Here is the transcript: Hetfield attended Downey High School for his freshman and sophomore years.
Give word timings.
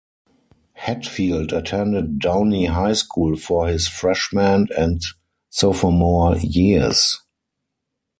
Hetfield 0.79 1.51
attended 1.53 2.17
Downey 2.17 2.65
High 2.65 2.93
School 2.93 3.35
for 3.37 3.67
his 3.67 3.87
freshman 3.87 4.67
and 4.75 4.99
sophomore 5.51 6.37
years. 6.37 7.21